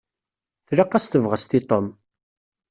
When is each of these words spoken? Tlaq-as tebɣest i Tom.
Tlaq-as 0.67 1.05
tebɣest 1.07 1.51
i 1.57 1.59
Tom. 1.69 1.87